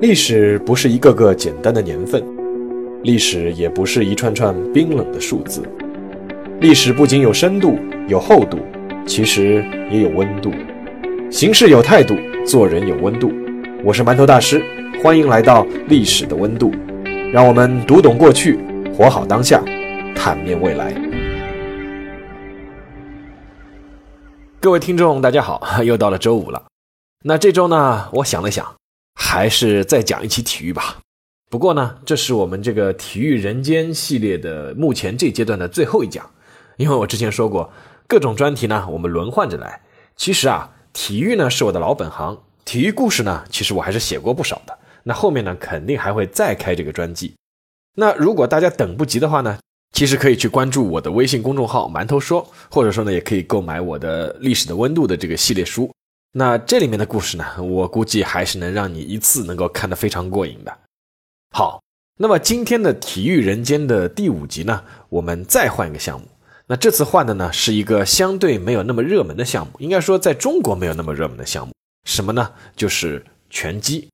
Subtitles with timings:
[0.00, 2.22] 历史不是一个个简单的年份，
[3.02, 5.60] 历史也不是一串串冰冷的数字。
[6.60, 8.58] 历史不仅有深度、有厚度，
[9.04, 10.52] 其实也有温度。
[11.32, 12.14] 行事有态度，
[12.46, 13.32] 做人有温度。
[13.82, 14.62] 我是馒头大师，
[15.02, 16.70] 欢迎来到历史的温度，
[17.32, 18.56] 让我们读懂过去，
[18.96, 19.60] 活好当下，
[20.14, 20.94] 坦面未来。
[24.60, 26.66] 各位听众，大家好， 又到了周五了。
[27.24, 28.77] 那这周呢，我想了想。
[29.20, 30.98] 还是再讲一期体育吧。
[31.50, 36.30] 不过呢，这是我们这个体育人间系列的目前这阶段的最后一讲，
[36.76, 37.72] 因为我之前说过，
[38.06, 39.82] 各种专题呢我们轮换着来。
[40.14, 44.78] 其实啊，体育呢是我的老本行，体育故事呢其实我还是写过不少的。
[45.02, 47.34] 那后面呢肯定还会再开这个专辑。
[47.96, 49.58] 那如果大家等不及的话呢，
[49.92, 55.90] 其实可以去关注我的微信公众号“馒头说”，或者说呢也可以购买我的《历史的温度》的这个系列书。
[56.32, 60.78] 那这里面的故事呢，我估计还是能让你一次能够看得非常过瘾的。
[61.50, 61.82] 好，
[62.18, 66.26] 那么今天的体育人间的第五集呢，我们再换一个项目。
[66.66, 71.72] 那这次换的呢，是一个相对没有那么热门的项目，应该说在中国没有那么热门的项目。
[72.06, 72.52] 什么呢？
[72.76, 74.08] 就是拳击。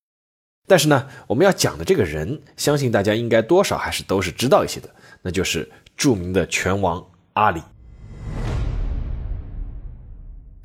[0.67, 4.89] 但是呢，我们要讲的这个人，相信大家应该多少还是都是知道一些的，
[5.21, 7.05] 那就是著名的拳王
[7.35, 7.61] 阿里。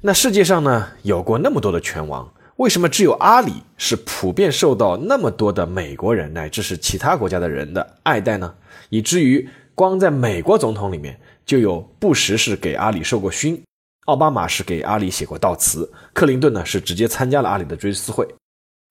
[0.01, 8.55] 那世界上呢，有过那么多的拳王，为什么只有阿里是普遍受到那么多的美国人乃至是其他国家的人的爱戴呢？
[8.87, 13.61] 以至于光在美国总统里面就有布什是给阿里受过勋，
[14.05, 18.25] 奥巴马是给阿里写过悼词，克林顿呢是直接参加了阿里的追思会，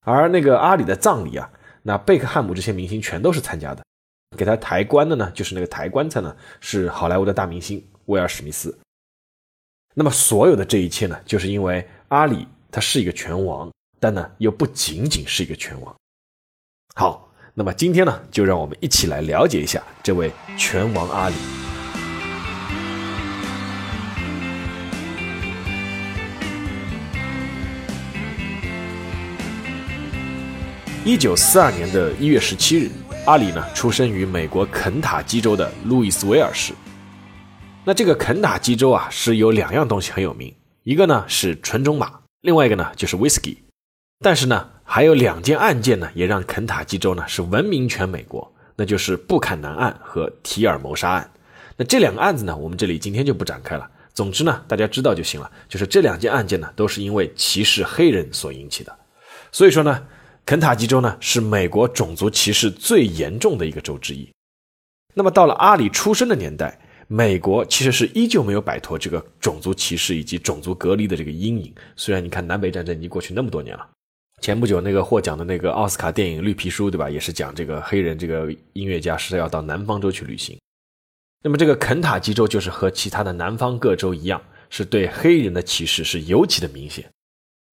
[0.04, 1.50] 而那个阿里的葬礼啊，
[1.84, 3.82] 那贝克汉姆这些明星全都是参加的，
[4.36, 8.78] 给他抬棺的呢，就是那个抬棺材呢，是好莱坞的大明星威尔史密斯。
[9.98, 13.68] 那么，所有的这一切呢，就是因为阿里他是一个拳王，
[13.98, 15.92] 但呢又不仅仅是一个拳王。
[16.94, 21.34] 好，那么今天呢，就让我们一起来了解一下这位拳王阿里。
[31.04, 32.88] 一九四二年的一月十七日，
[33.26, 36.72] 阿里呢出生于美国肯塔基州的路易斯维尔市。
[37.88, 43.56] 那这个肯塔基州啊，是有两样东西很有名，一个呢是纯种马，另外一个呢就是 whisky。
[44.20, 51.30] 但是呢，还有两件案件呢，也让肯塔基州呢是闻名全美国，那就是布坎南案和提尔谋杀案。
[51.78, 53.90] 那这两个案子呢，我们这里今天就不展开了。
[54.12, 55.50] 总之呢，大家知道就行了。
[55.66, 58.94] 就是这两件案件呢，都是因为歧视黑人所引起的。
[59.50, 60.06] 所以说呢，
[60.44, 64.28] 肯塔基州呢是美国种族歧视最严重的一个州之一。
[65.14, 66.78] 那么到了阿里出生的年代。
[67.10, 71.74] 美国其实是依旧没有摆脱这个种族歧视以及种族隔离的这个阴影。
[71.96, 73.88] 虽然你看南北战争已经过去那么多年了，
[74.42, 77.08] 前不久那个获奖的那个奥斯卡电影《绿皮书》，对吧？
[77.08, 80.58] 也是讲这个黑人这个音乐家是要到南方州去旅行。
[81.42, 87.08] 那么这个肯塔基州就是和其他的南方各州一样，是对黑人的歧视是尤其的明显。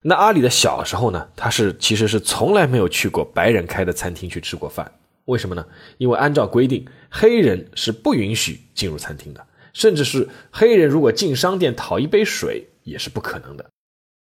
[0.04, 4.92] 那阿里的小时候呢，他是其实是从来没有去过白人开的餐厅去吃过饭。
[5.26, 5.66] 为什么呢？
[5.98, 13.66] 因为按照规定，黑人是不允许进入餐厅的，甚至是黑人如果进商店讨一杯水也是不可能的。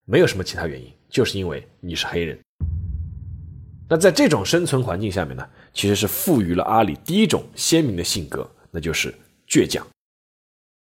[0.04, 2.38] 没有什么其他原因，就是因为你是黑人。
[3.88, 9.14] 那在这种生存环境下面呢，其实是赋予了阿里第一种鲜明的性格，那就是
[9.48, 9.86] 倔强。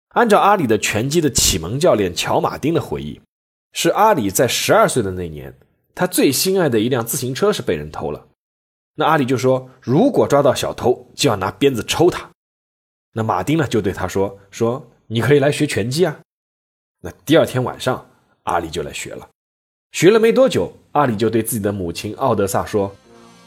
[0.10, 3.20] 按照阿里的拳击的启蒙教练乔马丁的回忆，
[3.74, 5.54] 是阿里在十二岁的那年，
[5.94, 8.28] 他最心爱的一辆自行车是被人偷了。
[8.98, 12.30] 那阿里就说：“如果抓到小偷，就要拿鞭子抽他。”
[13.12, 16.18] 那马丁呢，就对他说：“说你可以来学拳击啊。”
[17.04, 18.10] 那第二天晚上，
[18.44, 19.28] 阿里就来学了。
[19.92, 22.96] 学了没多久，阿里就对自己的母亲奥德萨说：“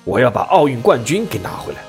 [0.04, 1.82] 我要把奥运冠军给拿回来。”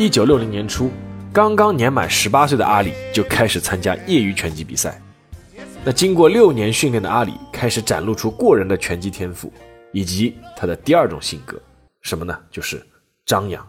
[0.00, 0.90] 一九六零年初，
[1.30, 4.98] 刚刚年满十八岁的阿里就开始参加业余拳击比赛。
[5.84, 9.52] 那经过六年训练的阿里开始展露出过人的拳击天赋，
[9.92, 11.60] 以及他的第二种性格，
[12.00, 12.34] 什么呢？
[12.50, 12.82] 就是
[13.26, 13.68] 张扬。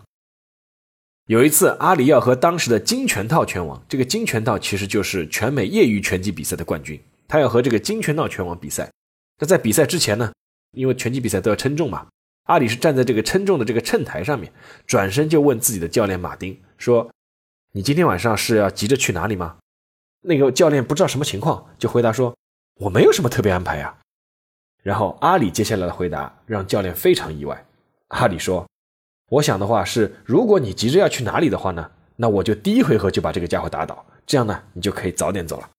[1.25, 6.97] 有一次，阿里要和当时的金拳套拳王，这个金拳套其实就是全美业余拳击比赛的冠军，
[7.27, 8.89] 他要和这个金拳套拳王比赛。
[9.37, 10.31] 那在比赛之前呢，
[10.77, 12.07] 因为拳击比赛都要称重嘛。
[12.43, 14.51] 阿里是站在这个称重的这个秤台上面，
[14.85, 17.09] 转身就问自己的教练马丁说
[17.73, 19.57] ：“你今天晚上是要急着去哪里吗？”
[20.21, 22.35] 那个教练不知道什么情况，就回答说
[22.81, 23.97] ：“我没有什么特别安排呀。”
[24.83, 27.65] 然后阿里接下来的回答让教练非常意外。
[28.07, 28.67] 阿里说
[29.29, 35.69] ：“我想的话是，如果你急着要去哪里的话呢，那我就第一回合就把这个家伙打倒，这样呢，你就可以早点走了。”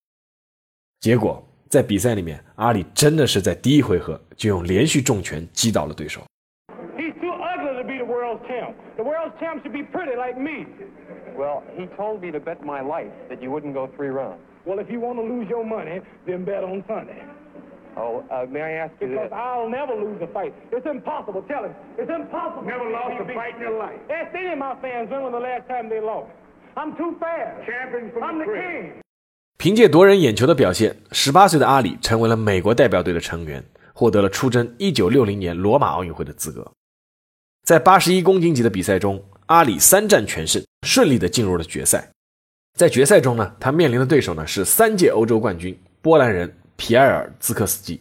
[1.00, 6.24] 结果在比赛里面，阿里真的是在第一回合就用连续重拳击倒了对手。
[9.01, 10.65] The world champ should be pretty like me.
[11.37, 14.41] Well, he told me to bet my life that you wouldn't go three rounds.
[14.65, 17.21] Well, if you want to lose your money, then bet on Sunday.
[17.95, 19.37] Oh, uh, may I ask you Because this?
[19.37, 20.53] I'll never lose a fight.
[20.71, 21.41] It's impossible.
[21.47, 21.73] Tell him.
[21.97, 22.63] It's impossible.
[22.63, 23.99] Never lost a fight in your life.
[24.09, 26.29] Ask any of my fans when was the last time they lost.
[26.75, 27.65] I'm too fast.
[27.65, 28.61] Champion from I'm the the crib.
[28.61, 29.01] king.
[29.57, 33.63] 凭借夺人眼球的表现，十八岁的阿里成为了美国代表队的成员，
[33.93, 36.71] 获得了出征一九六零年罗马奥运会的资格。
[37.64, 42.10] 在八十一公斤级的比赛中，阿里三战全胜，顺利的进入了决赛。
[42.76, 48.00] 在决赛中呢，他面临的对手呢是三届欧洲冠军波兰人皮埃尔兹克斯基。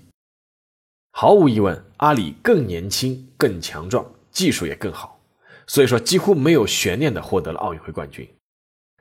[1.12, 5.20] 毫无疑问，阿里更年轻、更强壮，技术也更好，
[5.68, 8.28] 所以说几乎没有悬念的获得了奥运会冠军。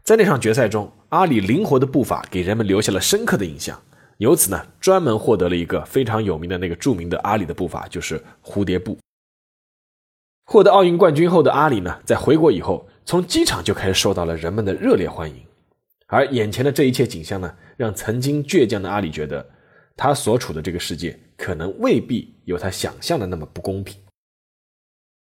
[0.05, 3.81] 在那场决赛中，阿里灵活的步伐给人们留下了深刻的印象，
[4.19, 8.99] 由此呢，专门获得了一个非常有名的那个著名的阿里的步伐，就是蝴蝶步。
[10.53, 15.37] 获得奥运冠军后的阿里呢，在回国以后，从机场就开始受到了人们的热烈欢迎。
[16.09, 19.49] 而眼前的这一切景象呢，让曾经倔强的阿里觉得，
[19.97, 23.97] 他所处的这个世界可能未必有他想象的那么不公平。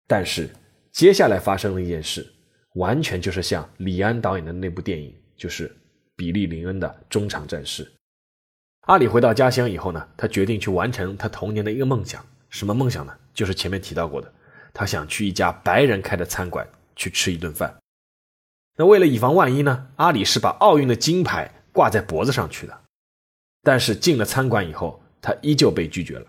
[0.06, 0.48] 但是
[0.92, 2.24] 接下来发生了一件事，
[2.74, 5.76] 完全就是像李安导演的那部电影，就是
[6.14, 7.84] 比利林恩的《中场战事》。
[8.82, 12.24] 阿里回到家乡以后呢，他决定去完成他童年的一个梦想。
[12.48, 13.12] 什么梦想呢？
[13.34, 14.32] 就是前面提到过的，
[14.78, 17.74] 他想去一家白人开的餐馆去吃一顿饭。
[18.76, 22.78] 那为了以防万一呢，阿里是把奥运的金牌挂在脖子上去的。
[23.62, 26.26] 但是进了餐馆以后，他依旧被拒绝了，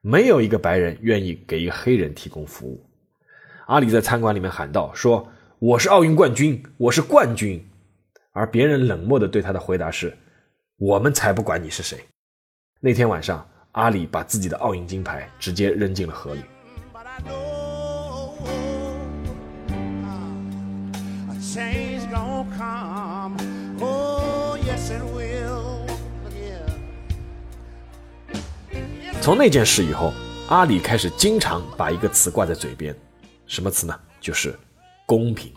[0.00, 2.82] 没有一个白人愿意给一个黑人提供服务。
[3.66, 7.62] 阿里在餐馆里面喊道：“说我是奥运冠军，我是冠军。”
[8.32, 10.16] 而别人冷漠的对他的回答是
[10.80, 11.98] ：“我们才不管你是谁。”
[12.80, 16.40] 那天晚上，阿里把自己的奥运金牌直接扔进了河里。
[21.44, 23.36] Say go come.
[23.78, 25.86] Oh, yes, it will.
[26.32, 26.64] Yeah.
[29.20, 30.14] 从那件事以后，
[30.48, 32.96] 阿里开始经常把一个词挂在嘴边，
[33.46, 33.94] 什么词呢？
[34.22, 34.58] 就是
[35.04, 35.52] 公平。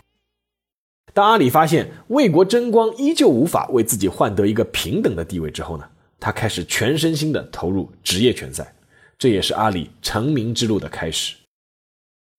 [1.14, 5.88] 当阿里发现为国争光依旧无法为自己换得一个平等的地位之后呢，
[6.20, 8.74] 他开始全身心的投入职业拳赛，
[9.18, 11.34] 这也是阿里成名之路的开始。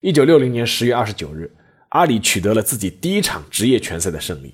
[0.01, 1.51] 一九六零年十月二十九日，
[1.89, 4.53] 阿里取得了自己第一场职业拳赛的胜利。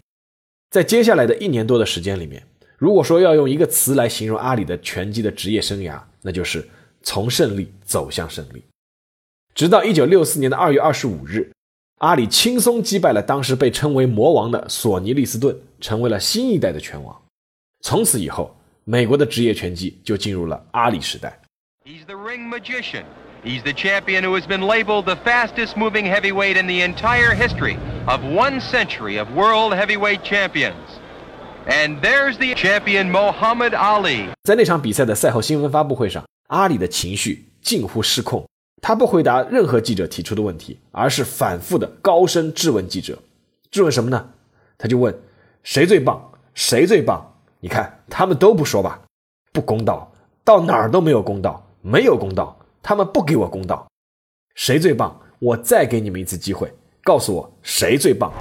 [0.69, 2.45] 在接下来的一年多的时间里面，
[2.77, 6.67] 如果说要用一个词来形容阿里的拳击的职业生涯，那就是
[7.01, 8.63] 从胜利走向胜利。
[9.53, 11.49] 直到一九六四年的二月二十五日，
[11.99, 17.21] 阿里轻松击败了当时被称为魔王的索尼利斯顿，成为了新一代的拳王。
[17.81, 18.53] 从此以后，
[18.83, 21.39] 美国的职业拳击就进入了阿里时代。
[21.85, 23.03] He's the ring magician.
[23.43, 27.77] He's the champion who has been labeled the fastest moving heavyweight in the entire history
[28.07, 30.73] of one century of world heavyweight champions.
[31.67, 34.29] And there's the champion Muhammad Ali.
[34.43, 38.45] 在那场比赛的赛后新闻发布会上，阿里的情绪近乎失控，
[38.81, 43.17] 他不回答任何记者提出的问题，而是反复的高声质问记者。
[43.71, 44.29] 质问什么呢？
[44.77, 45.15] 他就问
[45.63, 47.33] 谁最棒，谁最棒？
[47.59, 49.01] 你看他们都不说吧，
[49.51, 50.11] 不公道，
[50.43, 52.55] 到哪儿都没有公道，没有公道，
[52.87, 53.87] 他们不给我公道。
[54.53, 55.19] 谁最棒？
[55.39, 56.71] 我再给你们一次机会，
[57.03, 58.31] 告诉我谁最棒。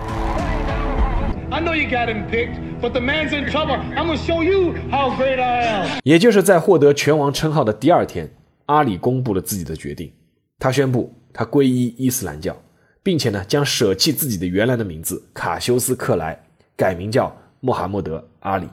[1.50, 3.78] I know you got him picked, but the man's in trouble.
[3.96, 5.98] I'm gonna show you how great I am.
[6.04, 8.28] 也就是在获得拳王称号的第二天，
[8.66, 10.12] 阿里公布了自己的决定。
[10.58, 12.54] 他宣布他皈依伊斯兰教，
[13.02, 16.38] 并且呢将舍弃自己的原来的名字卡修斯·克莱，
[16.76, 18.68] 改名叫穆罕默德·阿里。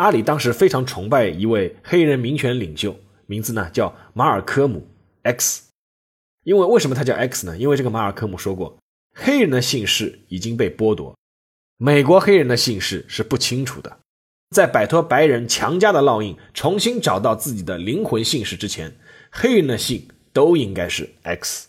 [0.00, 4.88] 阿里当时非常崇拜一位黑人民权领袖，名字呢叫马尔科姆
[5.24, 5.64] X。
[6.42, 7.54] 因为为什么他叫 X 呢？
[7.58, 8.78] 因为这个马尔科姆说过，
[9.14, 11.14] 黑人的姓氏已经被剥夺，
[11.76, 13.98] 美国黑人的姓氏是不清楚的。
[14.56, 18.96] 在摆脱白人强加的烙印，重新找到自己的灵魂姓氏之前，
[19.30, 21.68] 黑人的姓都应该是 X。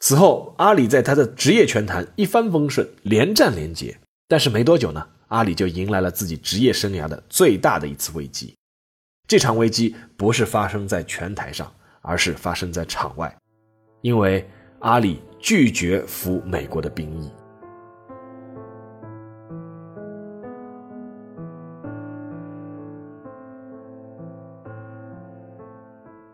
[0.00, 3.96] 此后，阿里在他的职业拳坛一帆风顺，连战连捷。
[4.28, 8.54] 但是没多久呢，阿里就迎来了自己职业生涯的最大的一次危机。
[9.26, 11.68] 这场危机不是发生在拳台上，
[12.02, 13.36] 而是发生在场外。
[14.00, 14.48] 因为
[14.78, 17.28] 阿里拒绝服美国的兵役。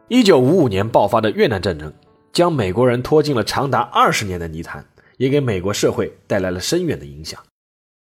[0.09, 1.91] 一九五五年爆发的越南战争，
[2.35, 4.85] 将美国人拖进了长达二十年的泥潭，
[5.17, 7.43] 也给美国社会带来了深远的影响。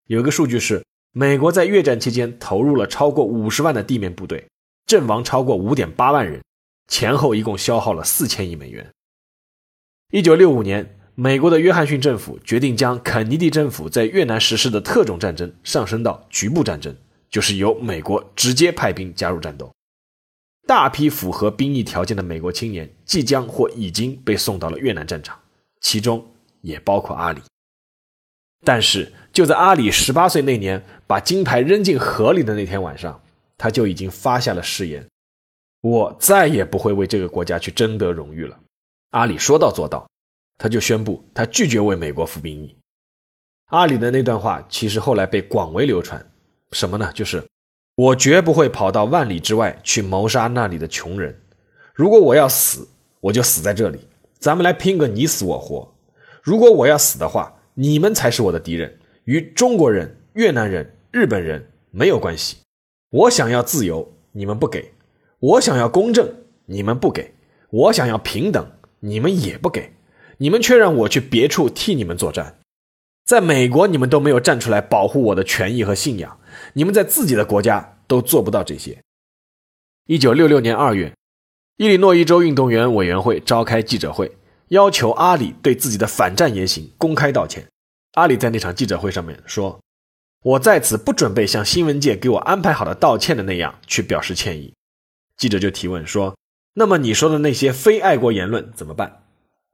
[0.08, 4.48] 有一个数据是，美国在越战期间投入了超过五十万的地面部队，
[4.86, 6.44] 阵亡超过五点八万人，
[6.88, 8.88] 前后一共消耗了四千亿美元。
[10.12, 16.96] 一九六五年，美国的约翰逊政府决定将肯尼迪政府在越南实施的特种战争上升到局部战争，
[17.30, 19.72] 就是由美国直接派兵加入战斗。
[20.68, 25.40] 大批符合兵役条件的美国青年即将或已经被送到了越南战场，
[25.82, 26.24] 其中
[26.62, 27.42] 也包括阿里。
[28.64, 33.24] 但是就在阿里十八岁那年把金牌扔进河里的那天晚上，
[33.58, 35.08] 他就已经发下了誓言
[35.80, 38.60] ：“我再也不会为这个国家去争得荣誉了。”
[39.12, 40.06] 阿里说到做到，
[40.58, 42.76] 他就宣布他拒绝为美国服兵役。
[43.68, 46.30] 阿里的那段话其实后来被广为流传，
[46.74, 47.10] 什么呢？
[47.16, 47.42] 就是。
[47.96, 51.42] 我绝不会跑到万里之外去谋杀那里的穷人。
[51.94, 52.86] 如果我要死，
[53.22, 54.06] 我就死在这里。
[54.38, 55.96] 咱们来拼个你死我活。
[56.44, 58.99] 如果我要死的话，你们才是我的敌人，
[59.30, 62.58] 与中国人、越南人、日本人没有关系。
[63.12, 64.86] 我想要自由，你们不给；
[65.38, 66.28] 我想要公正，
[66.66, 67.26] 你们不给；
[67.70, 68.72] 我想要平等，
[69.02, 69.92] 你们也不给。
[70.40, 72.58] 你们却让我去别处替你们作战。
[73.24, 76.40] 在美国，你们都没有站出来保护我的权益和信仰。
[76.74, 78.98] 你们在自己的国家都做不到这些。
[80.08, 81.14] 一九六六年二月，
[81.78, 84.36] 伊利诺伊州运动员委员会召开记者会，
[84.70, 87.68] 要求阿里对自己的反战言行公开道歉。
[88.14, 89.80] 阿里在那场记者会上面说
[90.42, 94.74] ：“我在此不准备像新闻界给我安排好的道歉的那样去表示歉意。”
[95.38, 96.36] 记者就提问说
[96.74, 99.24] ：“那么你说的那些非爱国言论怎么办？”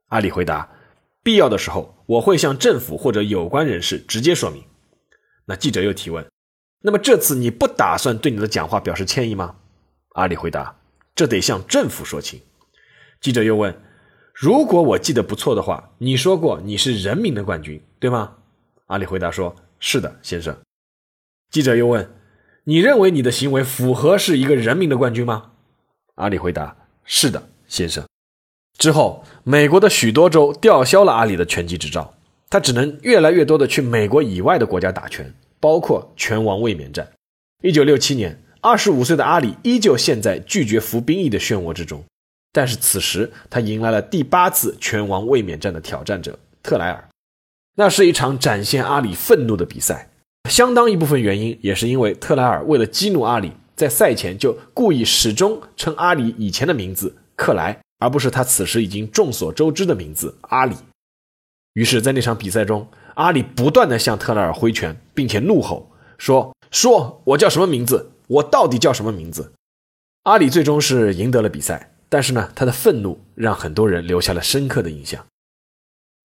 [0.09, 0.69] 阿里回答
[1.23, 4.63] ：“必要的时候，我会向政府或者有关人士直接说明。”
[5.47, 6.25] 那记者又提问。
[6.81, 9.55] 那么这次你不打算对你的讲话表示歉意吗？
[10.13, 10.77] 阿里回答
[11.15, 12.39] ：“这得向政府说清。”
[13.21, 13.75] 记者又问
[14.37, 18.35] ：“如果我记得不错的话，你说过你是人民的冠军，对吗？”
[18.87, 20.55] 阿里回答说：“是的，先生。”
[21.49, 22.11] 记者又问
[22.65, 25.51] ：“你认为你的行为符合是一个人民的冠军吗？”
[26.15, 26.75] 阿里回答
[27.05, 28.03] ：“是的，先生。”
[28.77, 32.13] 之后，美国的许多州吊销了阿里的拳击执照，
[32.49, 35.33] 他只能越来越多的去美国以外的国家打拳。
[35.57, 37.09] 包括拳王卫冕战。
[37.63, 42.03] 一九六七年，二十五岁的阿里依旧陷在拒绝服兵役的漩涡之中，
[42.55, 47.09] 但是此时他迎来了第八次拳王卫冕战的挑战者特莱尔。
[47.75, 50.09] 那是一场展现阿里愤怒的比赛，
[50.49, 60.77] 相当一部分原因也是因为特莱尔为了激怒阿里，在赛前就故意始终称阿里以前的名字克莱，而不是他此时已经众所周知的名字阿里。
[61.73, 62.87] 于是，在那场比赛中。
[63.15, 68.11] 阿里不断地向特莱尔挥拳，并且怒吼说：“说我叫什么名字？
[68.27, 69.53] 我到底叫什么名字？”
[70.23, 75.25] 阿里最终是赢得了比赛，但是呢，他的愤怒让很多人留下了深刻的印象。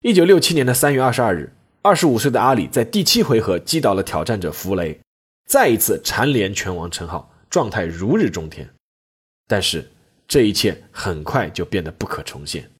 [0.03, 4.99] 一九六七年的三月二十二日，二十五岁的阿里在第七回合击倒了挑战者弗雷，
[5.49, 8.69] 再一次蝉联拳王称号，状态如日中天。
[9.47, 9.91] 但是
[10.29, 12.71] 这一切很快就变得不可重现。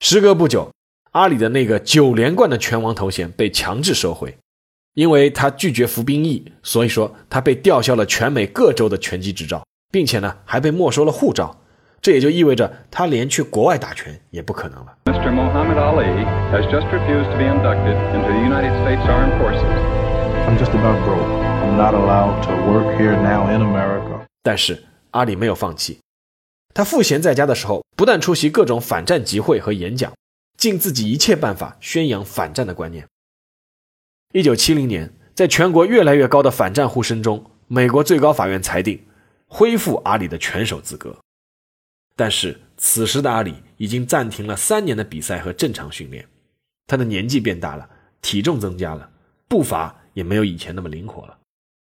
[0.00, 0.70] 时隔不久。
[1.12, 4.36] 阿里的那个九连冠的拳王头衔被强制收回，
[4.94, 11.56] 因为他拒绝服兵役，所以说他被吊销了全美各州的拳击执照，并且呢还被没收了护照。
[12.04, 14.94] 这也就意味着他连去国外打拳也不可能了。
[15.06, 15.32] Mr.
[15.32, 16.04] Muhammad Ali
[16.52, 19.64] has just refused to be inducted into the United States Armed Forces.
[20.46, 21.24] I'm just about broke.
[21.62, 24.26] I'm not allowed to work here now in America.
[24.42, 26.00] 但是阿里没有放弃，
[26.74, 30.12] 他赋闲在家的时候，不但出席各种反战集会和演讲。
[30.58, 33.06] 尽自己一切办法宣扬反战的观念。
[34.34, 39.02] 一九七零年，在全国越来越高的反战呼声中，美国最高法院裁定
[39.48, 41.16] 恢复阿里的拳手资格。
[42.16, 46.24] 但是，此时的阿里已经暂停了三年的比赛和正常训练，
[46.86, 47.88] 他的年纪变大了，
[48.22, 49.08] 体重增加了，
[49.48, 51.36] 步伐也没有以前那么灵活了。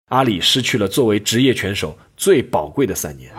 [0.10, 3.32] 阿里失去了作为职业拳手最宝贵的三年。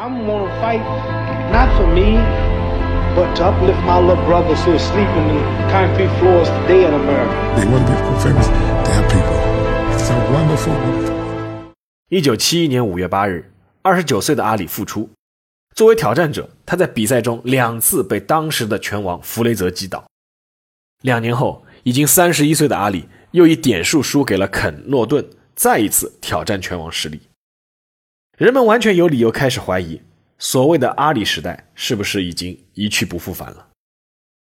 [3.19, 7.35] but to uplift my little brothers who are sleeping in concrete floors today in America.
[7.57, 8.47] They want to be famous.
[8.47, 9.39] They have people.
[9.93, 10.77] It's a wonderful.
[12.11, 15.11] 一九七一年五月八日，二十九岁的阿里复出。
[15.79, 20.05] 作为挑战者，他在比赛中两次被当时的拳王弗雷泽击倒。
[21.03, 27.21] 两年后，已经三十一岁的阿里又以点数输给了肯诺顿，再一次挑战拳王失利。
[28.37, 30.03] 人们完全有理由开始怀疑。
[30.37, 33.69] 所谓的阿里时代是不是已经一去不复返了？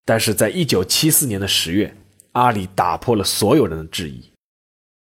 [0.05, 1.97] 但是在一九七四年的十月，
[2.33, 4.33] 阿里打破了所有人的质疑。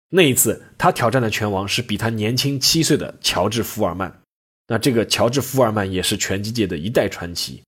[0.10, 4.22] 那一次，他挑战的拳王是比他年轻七岁的乔治·福尔曼。
[4.74, 7.62] 那这个乔治·福尔曼也是拳击界的一代传奇。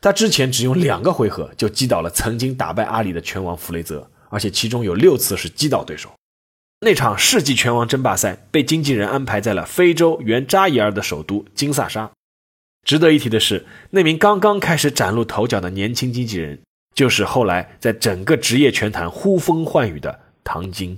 [0.00, 6.08] 他之前只用两个回合就击倒了曾经打败阿里的拳王弗雷泽，而且其中有六次是击倒对手。
[6.78, 12.08] 那场世纪拳王争霸赛被经纪人安排在了非洲原扎伊尔的首都金萨沙。
[12.86, 16.60] 值得一提的是，那名刚刚开始崭露头角的年轻经纪人，
[16.94, 20.96] 就是后来在整个职业拳坛呼风唤雨的唐晶。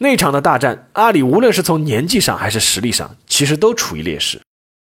[0.00, 4.40] 那场的大战，阿里无论是从年纪上还是实力上，其实都处于劣势。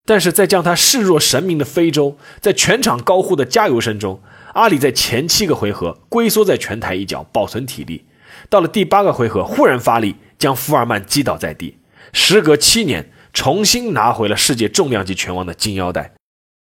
[0.06, 4.22] 但是在将他视若神明的非洲，在全场高呼的加油声中，
[4.54, 8.06] 阿里在前七个回合龟缩在拳台一角保存体力，
[8.50, 11.78] 到了第八个回合忽然发力，将福尔曼击倒在地。
[12.14, 16.14] 时隔七年，重新拿回了世界重量级拳王的金腰带。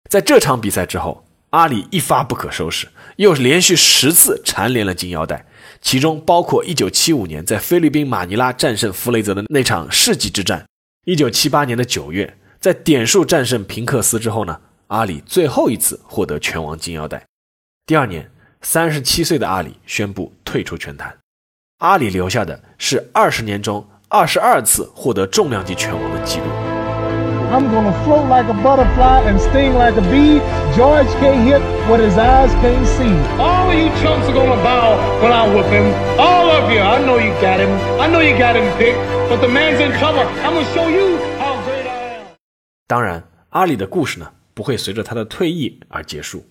[0.09, 5.45] 在这场比赛之后，阿里一发不可收拾，又连续十次蝉联了金腰带。
[5.81, 10.65] 其中包括1975年在菲律宾马尼拉战胜弗雷泽的那场世纪之战
[11.05, 17.25] ；1978年的九月，在点数战胜平克斯之后呢，阿里最后一次获得拳王金腰带。
[17.85, 18.29] 第二年
[18.61, 21.17] ，37岁的阿里宣布退出拳坛。
[21.79, 26.68] 阿里留下的是二十年中二十二次获得重量级拳王的记录。
[27.49, 30.39] I'm gonna float like a butterfly and sting like a bee.
[30.77, 33.09] George can't hit what his eyes can't see.
[33.39, 35.91] All of you chumps are gonna bow when I whip him.
[36.19, 36.79] All of you.
[36.79, 37.71] I know you got him.
[37.99, 38.99] I know you got him picked.
[39.29, 40.25] But the man's in trouble.
[40.43, 42.27] I'm gonna show you how great I am.
[42.85, 46.45] 当然，阿里的故事呢，不会随着他的退役而结束。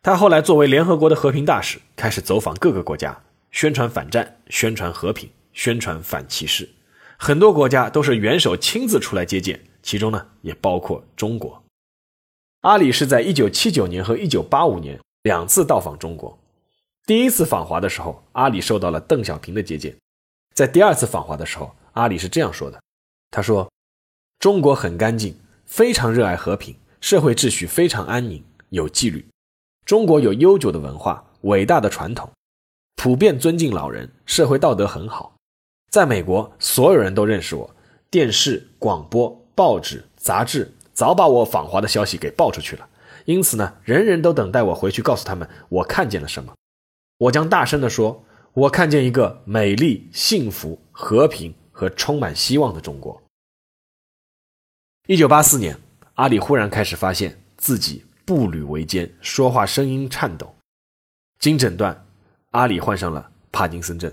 [0.00, 3.18] 他后来作为联合国的和平大使，开始走访各个国家，
[3.50, 6.68] 宣传反战，宣传和平，宣传反歧视。
[7.16, 9.60] 很多国家都是元首亲自出来接见。
[9.82, 11.62] 其中呢，也包括中国。
[12.60, 16.38] 阿里是在1979年和1985年两次到访中国。
[17.06, 19.96] 第一次访华的时候，阿里受到了邓小平的接见。
[20.54, 22.78] 在第二次访华的时候，阿里是这样说的
[23.32, 23.72] ：“他说，
[24.38, 29.26] 中国很干净，非常热爱和平，社会秩序非常安宁，有纪律。
[29.86, 32.30] 中国有悠久的文化，伟大的传统，
[32.96, 35.34] 普遍尊敬老人，社会道德很好。
[35.90, 37.74] 在美国，所有人都认识我，
[38.10, 42.88] 电视、广播。”报纸、杂志早把我访华的消息给报出去了，
[43.24, 46.54] 因此呢，人人都等待我回去告诉他们我看见了什么。
[47.18, 53.22] 我将大声地说：“我看见一个美丽、幸福、和平和充满希望的中国。”
[55.06, 55.78] 一九八四年，
[56.14, 60.54] 阿里忽然开始发现自己步履维艰，说话声音颤抖。
[61.38, 62.06] 经诊断，
[62.50, 64.12] 阿里患上了帕金森症。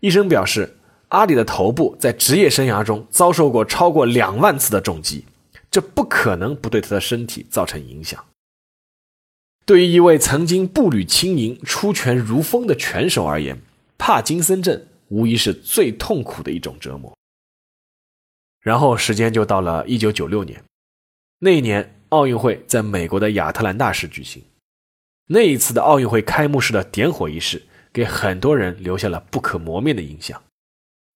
[0.00, 0.76] 医生表示。
[1.14, 5.24] 阿里的头部在职业生涯中遭受过超过两万次的重击，
[5.70, 8.22] 这不可能不对他的身体造成影响。
[9.64, 13.58] 对于一位曾经步履轻盈、出拳如风的拳手而言，
[13.96, 17.16] 帕金森症无疑是最痛苦的一种折磨。
[18.60, 20.62] 然后时间就到了一九九六年，
[21.38, 24.42] 那一年奥运会在美国的亚特兰大市举行，
[25.28, 30.42] 那一次的奥运会开幕式的点火仪式给很多人留下了不可磨灭的印象。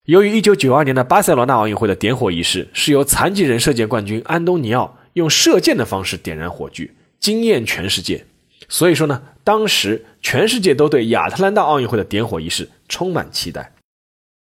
[0.09, 6.91] 由于1992年的巴塞罗那奥运会的点火仪式是由残疾人射箭冠军安东尼奥用射箭的方式点燃火炬，
[7.21, 8.25] 惊艳全世界，
[8.71, 13.75] 所以说呢，当时全世界都对亚特兰大奥运会的点火仪式充满期待。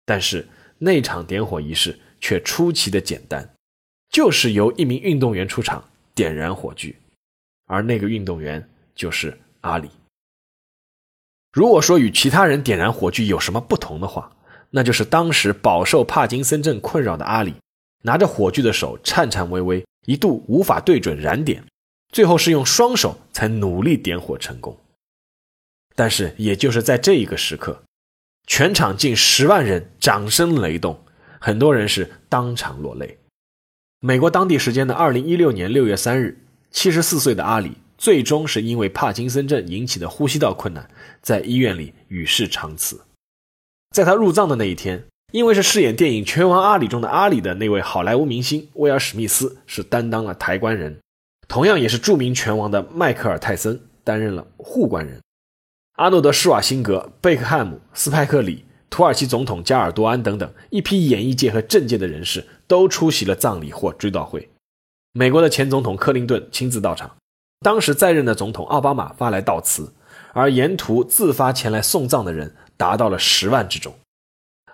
[0.07, 3.47] 但是那场点火仪式却出奇的简单，
[4.09, 6.97] 就是由一名运动员出场点燃火炬，
[7.67, 9.91] 而那个运动员就是阿里。
[11.53, 14.35] 如果说与其他人点燃火炬有什么不同的话，
[14.71, 17.55] 那就是当时饱受帕金森症困扰的阿里，
[18.03, 21.65] 拿着火炬的手颤颤巍巍，一度无法对准燃点，
[22.13, 24.79] 最后是用双手才努力点火成功。
[25.95, 27.83] 但是，也就是在这一个时刻，
[28.47, 30.99] 全场近十万人掌声雷动，
[31.41, 33.19] 很多人是当场落泪。
[33.99, 40.89] 美国当地时间的二零一六年六月三日，七十四岁的阿里最终是因为帕金森症引起的呼吸道困难，
[41.21, 42.99] 在医院里与世长辞。
[43.91, 51.01] 在他入葬的那一天，因为是饰演电影《拳王阿里》中的阿里的那位好莱坞明星威尔史密斯是担当了抬棺人，
[51.49, 55.21] 同样也是著名拳王的迈克尔泰森担任了护棺人，
[55.97, 64.49] 阿诺德施瓦辛格、贝克汉姆、斯派克里、土耳其总统加尔多安等等一批演艺界和政界的人士都出席了葬礼或追悼会，
[65.13, 67.17] 美国的前总统克林顿亲自到场，
[67.59, 69.93] 当时在任的总统奥巴马发来悼词，
[70.33, 72.55] 而沿途自发前来送葬的人。
[72.81, 73.95] 达到了十万之众。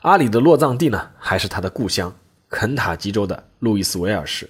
[0.02, 2.14] 阿里的落葬地呢，还是他的故乡
[2.48, 4.48] 肯塔基州的路易斯维尔市。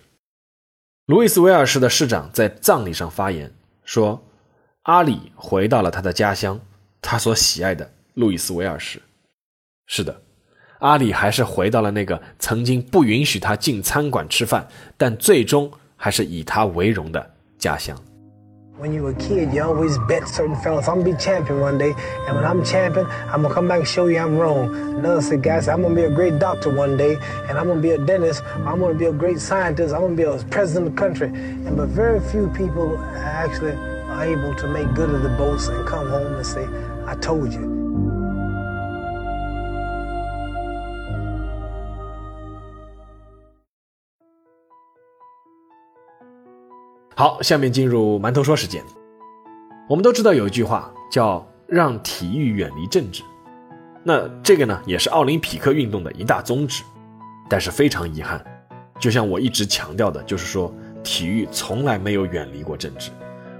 [1.07, 3.51] 路易斯维尔市的市长在葬礼上发言
[3.83, 4.23] 说
[4.85, 6.61] ：“阿里回到了他的家乡，
[7.01, 9.01] 他所喜爱的路易斯维尔市。
[9.87, 10.21] 是的，
[10.81, 17.97] 阿里还是回到了那个曾经不允许他进餐馆吃饭，但最终还是以他为荣的家乡。
[18.79, 21.95] When you were a kid, you always bet certain fellas, I'm gonna be champion one day.
[22.27, 24.75] And when I'm champion, I'm gonna come back and show you I'm wrong.
[24.99, 27.15] Another said, guys, I'm gonna be a great doctor one day.
[27.49, 28.45] And I'm gonna be a dentist.
[28.45, 29.95] I'm gonna be a great scientist.
[29.95, 31.29] I'm gonna be a president of the country.
[31.29, 35.89] And but very few people actually are able to make good of the boast and
[35.89, 36.69] come home and say,
[37.07, 37.76] I told you.
[47.19, 48.85] 好，下面进入馒头说时间。
[49.89, 53.23] 我们都知道有一句话叫“让体育远离政治”，
[54.05, 56.85] 那这个呢也是奥林匹克运动的一大宗旨。
[57.49, 58.45] 但是非常遗憾，
[59.01, 60.71] 就像我一直强调的，就是说
[61.03, 63.11] 体育从来没有远离过政治。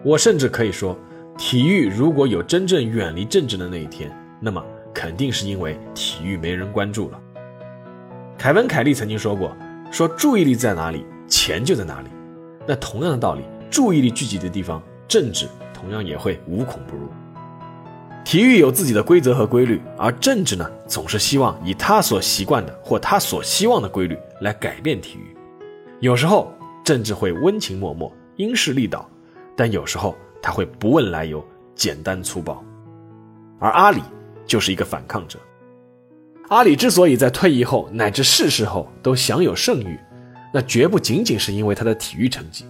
[0.05, 0.95] 我甚至可以说，
[1.39, 7.19] 体育如果有真正远离政治的那一天，那么肯定是因为体育没人关注了。
[8.37, 9.57] 凯文·凯利曾经说过
[9.91, 12.09] ：“说注意力在哪里，钱就在哪里。”
[12.67, 17.09] 那同样的道理，注意力聚集的地方，政治同样也会无孔不入。
[18.25, 25.37] 体育有自己的规则和规律，而政治呢，总是希望以他所习惯的或他所希望的规律来改变体育。
[26.01, 26.53] 有时候
[26.85, 29.09] 政治会温情脉脉、因势利导，
[29.55, 31.45] 但有时候他会不问来由、
[31.77, 32.61] 简单粗暴。
[33.61, 34.03] 而阿里
[34.45, 35.39] 就是一个反抗者。
[36.49, 39.99] 阿里之所以在退役后乃至逝世后都享有盛誉，
[40.57, 42.65] 那绝不仅仅是因为他的体育成绩，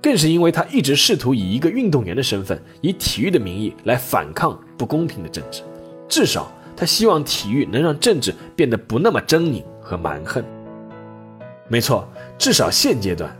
[0.00, 5.60] 更是因为他一直试图以一个运动员的身份，以体育的名义来反抗不公平的政治。
[6.08, 10.42] 至少他希望体育能让政治变得不那么狰狞和蛮横。
[11.68, 13.30] 没错，至少现阶段，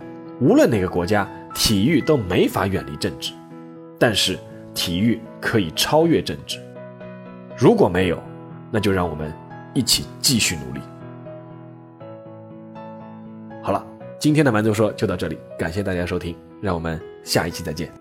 [0.43, 3.33] 无论哪个国家，体育都没法远离政治，
[3.99, 4.39] 但是
[4.75, 6.59] 体育可以超越政治。
[7.57, 8.23] 如果没有，
[8.71, 9.33] 那就让我们
[9.73, 10.83] 一起继续努力。
[13.67, 13.85] 好了，
[14.17, 17.93] 今天的蛮族说就到这里，感谢大家收听，让我们下一期再见。